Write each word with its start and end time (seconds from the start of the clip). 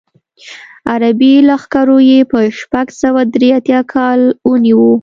عربي 0.91 1.33
لښکرو 1.47 1.97
یې 2.09 2.19
په 2.31 2.39
شپږ 2.59 2.87
سوه 3.01 3.21
درې 3.33 3.49
اتیا 3.57 3.81
کال 3.93 4.19
ونیو. 4.49 4.85